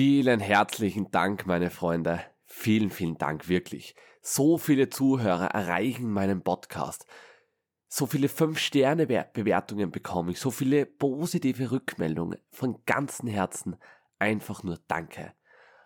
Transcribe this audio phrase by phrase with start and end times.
[0.00, 2.20] Vielen herzlichen Dank, meine Freunde.
[2.44, 3.96] Vielen, vielen Dank wirklich.
[4.22, 7.04] So viele Zuhörer erreichen meinen Podcast.
[7.88, 13.74] So viele 5-Sterne-Bewertungen bekomme ich, so viele positive Rückmeldungen von ganzem Herzen.
[14.20, 15.32] Einfach nur Danke.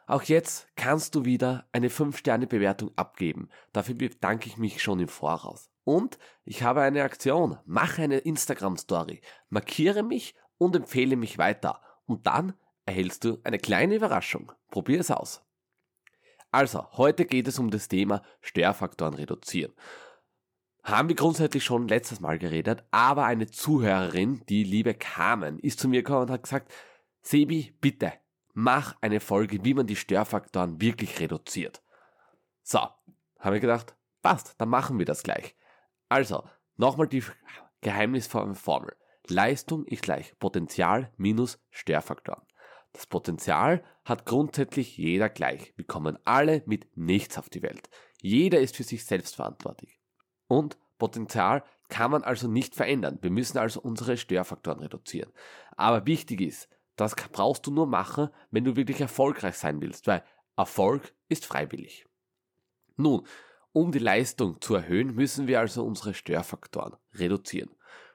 [0.06, 3.48] Auch jetzt kannst du wieder eine 5-Sterne-Bewertung abgeben.
[3.72, 5.70] Dafür bedanke ich mich schon im Voraus.
[5.84, 7.56] Und ich habe eine Aktion.
[7.64, 9.22] Mache eine Instagram-Story.
[9.48, 11.80] Markiere mich und empfehle mich weiter.
[12.04, 12.52] Und dann
[12.86, 14.52] erhältst du eine kleine Überraschung.
[14.70, 15.42] Probier es aus.
[16.50, 19.72] Also, heute geht es um das Thema Störfaktoren reduzieren.
[20.82, 25.88] Haben wir grundsätzlich schon letztes Mal geredet, aber eine Zuhörerin, die liebe Carmen, ist zu
[25.88, 26.72] mir gekommen und hat gesagt,
[27.22, 28.12] Sebi, bitte,
[28.52, 31.82] mach eine Folge, wie man die Störfaktoren wirklich reduziert.
[32.62, 32.80] So,
[33.38, 35.56] habe ich gedacht, passt, dann machen wir das gleich.
[36.08, 36.44] Also,
[36.76, 37.24] nochmal die
[37.80, 38.94] geheimnisvolle Formel.
[39.28, 42.42] Leistung ist gleich Potenzial minus Störfaktoren.
[42.92, 45.72] Das Potenzial hat grundsätzlich jeder gleich.
[45.76, 47.88] Wir kommen alle mit nichts auf die Welt.
[48.20, 50.00] Jeder ist für sich selbst verantwortlich.
[50.46, 53.18] Und Potenzial kann man also nicht verändern.
[53.22, 55.32] Wir müssen also unsere Störfaktoren reduzieren.
[55.76, 60.22] Aber wichtig ist, das brauchst du nur machen, wenn du wirklich erfolgreich sein willst, weil
[60.56, 62.06] Erfolg ist freiwillig.
[62.96, 63.26] Nun,
[63.72, 67.70] um die Leistung zu erhöhen, müssen wir also unsere Störfaktoren reduzieren.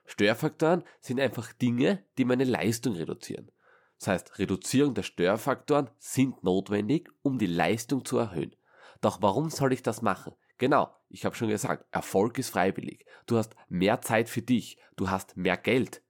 [0.06, 3.52] Störfaktoren sind einfach Dinge, die meine Leistung reduzieren.
[4.00, 8.56] Das heißt, Reduzierung der Störfaktoren sind notwendig, um die Leistung zu erhöhen.
[9.02, 10.34] Doch warum soll ich das machen?
[10.58, 13.06] Genau, ich habe schon gesagt, Erfolg ist freiwillig.
[13.26, 16.02] Du hast mehr Zeit für dich, du hast mehr Geld.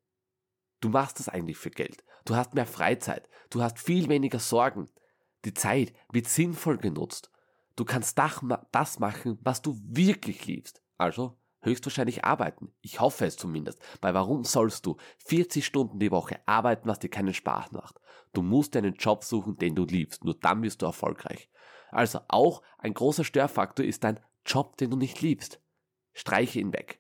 [0.79, 2.03] Du machst das eigentlich für Geld.
[2.25, 4.89] Du hast mehr Freizeit, du hast viel weniger Sorgen.
[5.45, 7.31] Die Zeit wird sinnvoll genutzt.
[7.75, 10.81] Du kannst das machen, was du wirklich liebst.
[10.97, 12.73] Also höchstwahrscheinlich arbeiten.
[12.81, 13.79] Ich hoffe es zumindest.
[14.01, 17.99] Weil warum sollst du 40 Stunden die Woche arbeiten, was dir keinen Spaß macht?
[18.33, 20.23] Du musst einen Job suchen, den du liebst.
[20.23, 21.49] Nur dann wirst du erfolgreich.
[21.91, 25.61] Also auch ein großer Störfaktor ist dein Job, den du nicht liebst.
[26.13, 26.99] Streiche ihn weg.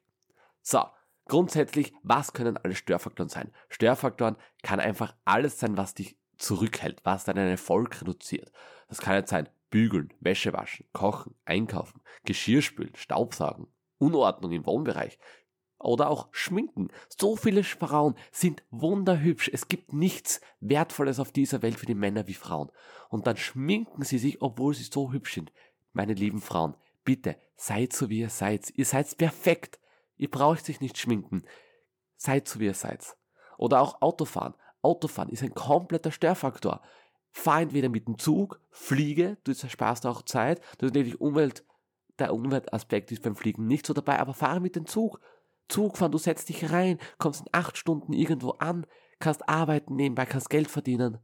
[0.61, 0.83] So,
[1.25, 3.51] grundsätzlich, was können alle Störfaktoren sein?
[3.69, 8.51] Störfaktoren kann einfach alles sein, was dich zurückhält, was deinen Erfolg reduziert.
[8.87, 13.67] Das kann jetzt sein, bügeln, Wäsche waschen, kochen, einkaufen, Geschirr spülen, Staubsaugen,
[13.99, 15.17] Unordnung im Wohnbereich.
[15.79, 16.89] Oder auch Schminken.
[17.19, 19.49] So viele Frauen sind wunderhübsch.
[19.53, 22.71] Es gibt nichts Wertvolles auf dieser Welt für die Männer wie Frauen.
[23.09, 25.51] Und dann schminken sie sich, obwohl sie so hübsch sind.
[25.93, 28.71] Meine lieben Frauen, bitte, seid so wie ihr seid.
[28.75, 29.79] Ihr seid perfekt.
[30.17, 31.43] Ihr braucht sich nicht schminken.
[32.15, 33.15] Seid so wie ihr seid.
[33.57, 34.55] Oder auch Autofahren.
[34.81, 36.81] Autofahren ist ein kompletter Störfaktor.
[37.31, 41.63] Fahr entweder mit dem Zug, fliege, du sparst auch Zeit, du natürlich Umwelt
[42.19, 45.19] der Umweltaspekt ist beim Fliegen nicht so dabei, aber fahre mit dem Zug.
[45.67, 48.85] Zug fahren, du setzt dich rein, kommst in acht Stunden irgendwo an,
[49.19, 51.19] kannst arbeiten nebenbei, kannst Geld verdienen.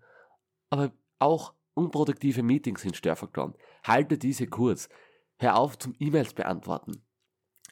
[0.70, 3.56] Aber auch unproduktive Meetings sind Störfaktoren.
[3.84, 4.90] Halte diese kurz.
[5.38, 7.04] Hör auf zum E-Mails beantworten.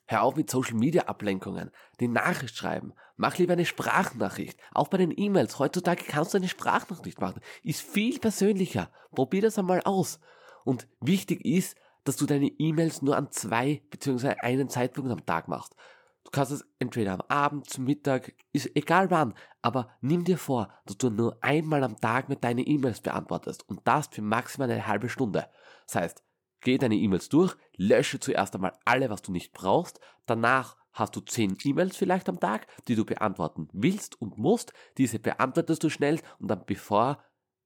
[0.08, 2.94] Hör auf mit Social Media Ablenkungen, die Nachricht schreiben.
[3.16, 4.59] Mach lieber eine Sprachnachricht.
[4.74, 5.59] Auch bei den E-Mails.
[5.59, 7.40] Heutzutage kannst du eine Sprachnachricht machen.
[7.64, 8.92] Ist viel persönlicher.
[9.14, 10.20] Probier das einmal aus.
[10.66, 14.36] Und wichtig ist, dass du deine E-Mails nur an zwei bzw.
[14.42, 15.76] einen Zeitpunkt am Tag machst.
[16.24, 20.70] Du kannst es entweder am Abend, zum Mittag, ist egal wann, aber nimm dir vor,
[20.86, 24.88] dass du nur einmal am Tag mit deine E-Mails beantwortest und das für maximal eine
[24.88, 25.48] halbe Stunde.
[25.88, 26.24] Das heißt,
[26.62, 31.22] geh deine E-Mails durch, lösche zuerst einmal alle, was du nicht brauchst, danach hast du
[31.22, 36.20] zehn E-Mails vielleicht am Tag, die du beantworten willst und musst, diese beantwortest du schnell
[36.40, 37.18] und dann bevor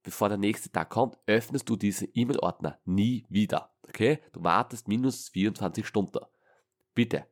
[0.06, 3.74] bevor der nächste Tag kommt, öffnest du diese E-Mail-Ordner nie wieder.
[3.88, 4.20] Okay?
[4.32, 6.20] Du wartest minus 24 Stunden.
[6.94, 7.26] Bitte,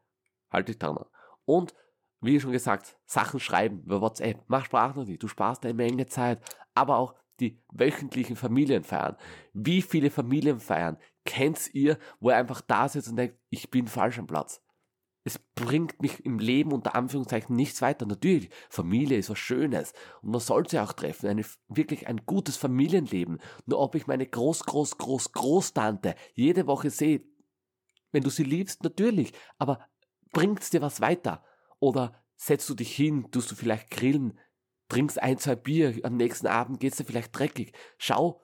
[0.51, 0.99] halt dich dran.
[1.45, 1.75] Und
[2.21, 6.41] wie schon gesagt, Sachen schreiben über WhatsApp, mach Sprachnachricht, du sparst eine Menge Zeit,
[6.75, 9.17] aber auch die wöchentlichen Familienfeiern.
[9.53, 14.19] Wie viele Familienfeiern kennt ihr, wo ihr einfach da sitzt und denkt, ich bin falsch
[14.19, 14.64] am Platz?
[15.25, 18.05] Es bringt mich im Leben unter Anführungszeichen nichts weiter.
[18.05, 21.29] Natürlich, Familie ist was Schönes und man soll sie auch treffen.
[21.29, 23.41] Eine, wirklich ein gutes Familienleben.
[23.65, 27.23] Nur ob ich meine Groß, Groß, Groß, Großtante jede Woche sehe,
[28.12, 29.88] wenn du sie liebst, natürlich, aber
[30.31, 31.43] bringt's dir was weiter?
[31.81, 34.38] Oder setzt du dich hin, tust du vielleicht grillen,
[34.88, 37.73] trinkst ein, zwei Bier, am nächsten Abend geht's dir vielleicht dreckig.
[37.97, 38.43] Schau,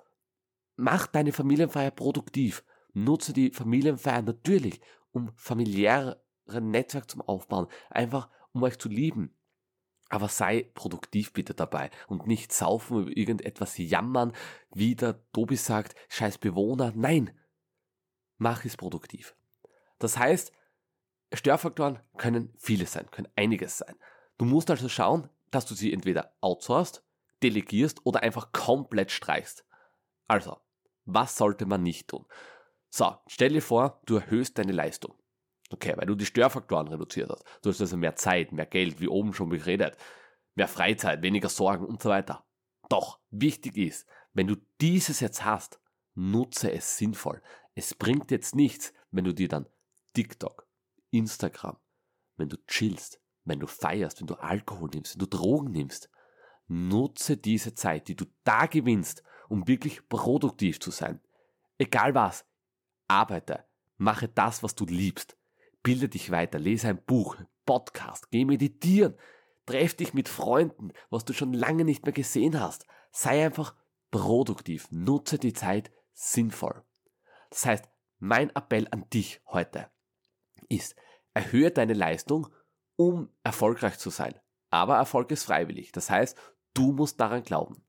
[0.77, 2.65] mach deine Familienfeier produktiv.
[2.95, 4.81] Nutze die Familienfeier natürlich,
[5.13, 6.21] um familiär
[6.59, 9.37] Netzwerk zum Aufbauen, einfach um euch zu lieben.
[10.09, 14.33] Aber sei produktiv bitte dabei und nicht saufen über irgendetwas jammern,
[14.75, 16.93] wie der Tobi sagt, scheiß Bewohner.
[16.97, 17.31] Nein,
[18.39, 19.37] mach es produktiv.
[20.01, 20.53] Das heißt,
[21.33, 23.95] Störfaktoren können viele sein, können einiges sein.
[24.39, 27.05] Du musst also schauen, dass du sie entweder outsourcest,
[27.43, 29.65] delegierst oder einfach komplett streichst.
[30.27, 30.59] Also,
[31.05, 32.27] was sollte man nicht tun?
[32.89, 35.15] So, stell dir vor, du erhöhst deine Leistung.
[35.73, 37.45] Okay, weil du die Störfaktoren reduziert hast.
[37.63, 39.97] Du hast also mehr Zeit, mehr Geld, wie oben schon geredet,
[40.57, 42.45] mehr Freizeit, weniger Sorgen und so weiter.
[42.89, 45.81] Doch, wichtig ist, wenn du dieses jetzt hast,
[46.15, 47.41] nutze es sinnvoll.
[47.75, 49.67] Es bringt jetzt nichts, wenn du dir dann
[50.13, 50.67] TikTok,
[51.11, 51.77] Instagram,
[52.37, 56.11] wenn du chillst, wenn du feierst, wenn du Alkohol nimmst, wenn du Drogen nimmst.
[56.67, 61.21] Nutze diese Zeit, die du da gewinnst, um wirklich produktiv zu sein.
[61.79, 62.45] Egal was,
[63.09, 63.65] arbeite,
[63.97, 65.37] mache das, was du liebst.
[65.83, 69.17] Bilde dich weiter, lese ein Buch, Podcast, geh meditieren,
[69.67, 72.87] treff dich mit Freunden, was du schon lange nicht mehr gesehen hast.
[73.13, 73.75] Sei einfach
[74.11, 76.83] produktiv, nutze die Zeit sinnvoll.
[77.51, 77.89] Das heißt,
[78.19, 79.91] mein Appell an dich heute
[80.69, 80.95] ist,
[81.35, 82.49] erhöhe deine Leistung,
[82.97, 84.35] um erfolgreich zu sein.
[84.71, 85.93] Aber Erfolg ist freiwillig.
[85.93, 86.39] Das heißt,
[86.75, 87.83] du musst daran glauben.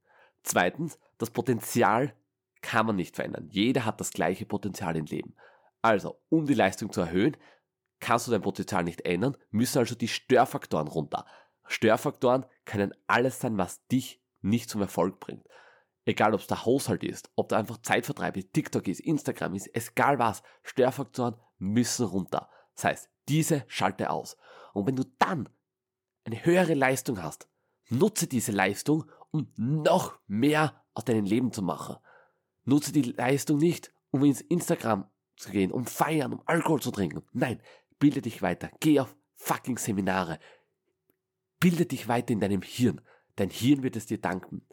[0.43, 2.15] Zweitens, das Potenzial
[2.61, 3.47] kann man nicht verändern.
[3.49, 5.35] Jeder hat das gleiche Potenzial im Leben.
[5.81, 7.37] Also, um die Leistung zu erhöhen,
[8.01, 11.25] kannst du dein Potenzial nicht ändern, müssen also die Störfaktoren runter.
[11.65, 15.47] Störfaktoren können alles sein, was dich nicht zum Erfolg bringt.
[16.03, 19.69] Egal, ob es der Haushalt ist, ob da einfach Zeitvertreib ist, TikTok ist, Instagram ist,
[19.73, 22.49] egal was, Störfaktoren müssen runter.
[22.75, 24.35] Das heißt, diese schalte aus.
[24.73, 25.47] Und wenn du dann
[26.25, 27.47] eine höhere Leistung hast,
[27.89, 31.97] nutze diese Leistung, um noch mehr aus deinem Leben zu machen.
[32.63, 37.23] Nutze die Leistung nicht, um ins Instagram zu gehen, um feiern, um Alkohol zu trinken.
[37.31, 37.61] Nein,
[38.01, 38.69] bilde dich weiter.
[38.81, 40.39] Geh auf fucking Seminare.
[41.61, 42.99] Bilde dich weiter in deinem Hirn.
[43.37, 44.65] Dein Hirn wird es dir danken.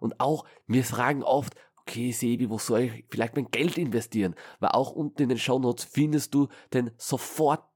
[0.00, 4.34] Und auch, wir fragen oft, okay, Sebi, wo soll ich vielleicht mein Geld investieren?
[4.58, 7.68] Weil auch unten in den Shownotes findest du den Sofort,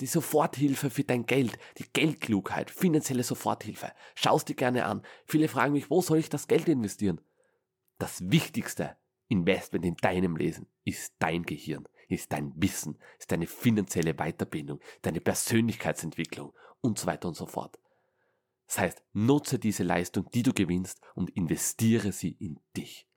[0.00, 3.92] die Soforthilfe für dein Geld, die Geldklugheit, finanzielle Soforthilfe.
[4.14, 5.02] Schaust dir gerne an.
[5.24, 7.20] Viele fragen mich, wo soll ich das Geld investieren?
[7.98, 8.96] Das wichtigste
[9.28, 15.20] Investment in deinem Leben ist dein Gehirn, ist dein Wissen, ist deine finanzielle Weiterbildung, deine
[15.20, 17.78] Persönlichkeitsentwicklung und so weiter und so fort.
[18.66, 23.08] Das heißt, nutze diese Leistung, die du gewinnst und investiere sie in dich.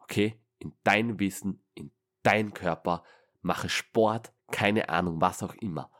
[0.00, 0.40] Okay?
[0.58, 3.04] In dein Wissen, in deinen Körper,
[3.40, 5.90] mache Sport, keine Ahnung, was auch immer.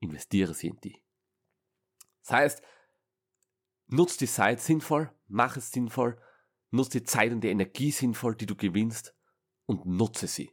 [0.00, 1.04] Investiere sie in dich.
[2.22, 2.62] Das heißt,
[3.86, 6.20] nutze die Zeit sinnvoll, mach es sinnvoll
[6.70, 9.14] Nutze die Zeit und die Energie sinnvoll, die du gewinnst
[9.66, 10.52] und nutze sie.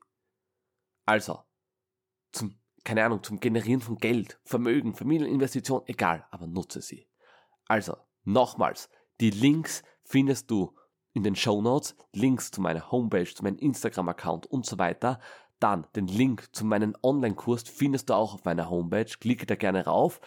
[1.07, 1.39] Also,
[2.33, 7.07] zum, keine Ahnung, zum Generieren von Geld, Vermögen, Familieninvestition, egal, aber nutze sie.
[7.67, 7.95] Also,
[8.25, 8.89] nochmals,
[9.21, 10.75] die Links findest du
[11.13, 15.19] in den Show Notes, Links zu meiner Homepage, zu meinem Instagram-Account und so weiter.
[15.59, 19.05] Dann den Link zu meinem Online-Kurs findest du auch auf meiner Homepage.
[19.05, 20.21] Klicke da gerne rauf.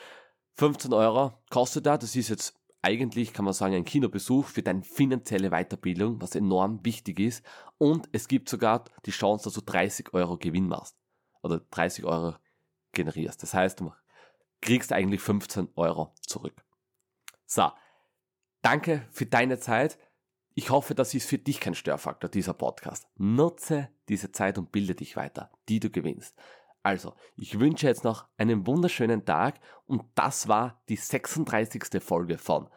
[0.54, 1.96] 15 Euro kostet da.
[1.98, 6.84] Das ist jetzt eigentlich, kann man sagen, ein Kinobesuch für deine finanzielle Weiterbildung, was enorm
[6.84, 7.44] wichtig ist.
[7.78, 10.96] Und es gibt sogar die Chance, dass du 30 Euro Gewinn machst.
[11.42, 12.36] Oder 30 Euro
[12.92, 13.42] generierst.
[13.42, 13.92] Das heißt, du
[14.60, 16.64] kriegst eigentlich 15 Euro zurück.
[17.46, 17.70] So.
[18.62, 19.98] Danke für deine Zeit.
[20.54, 23.08] Ich hoffe, das ist für dich kein Störfaktor, dieser Podcast.
[23.16, 26.36] Nutze diese Zeit und bilde dich weiter, die du gewinnst.
[26.82, 32.02] Also, ich wünsche jetzt noch einen wunderschönen Tag und das war die 36.
[32.02, 32.68] Folge von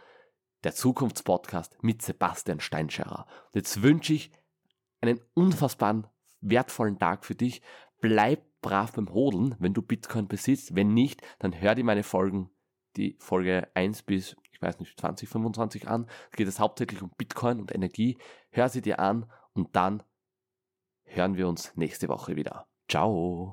[0.64, 3.26] der Zukunftspodcast mit Sebastian Steinscherer.
[3.46, 4.32] Und jetzt wünsche ich
[5.02, 6.08] einen unfassbaren,
[6.42, 7.62] wertvollen Tag für dich.
[8.02, 10.76] Bleib brav beim Hodeln, wenn du Bitcoin besitzt.
[10.76, 12.50] Wenn nicht, dann hör dir meine Folgen,
[12.96, 16.08] die Folge 1 bis, ich weiß nicht, 20, 25 an.
[16.32, 18.18] Es geht es hauptsächlich um Bitcoin und Energie.
[18.50, 20.04] Hör sie dir an und dann
[21.04, 22.68] hören wir uns nächste Woche wieder.
[22.90, 23.52] Ciao.